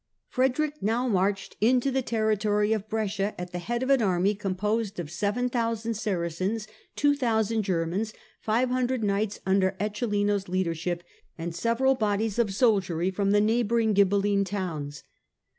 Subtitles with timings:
[0.29, 4.99] Frederick now marched into the territory of Brescia at the head of an army composed
[4.99, 11.03] of 7000 Saracens, 2000 Germans, 500 knights under Eccelin's leadership,
[11.37, 15.03] and several bodies of soldiery from the neighbouring Ghibel line towns.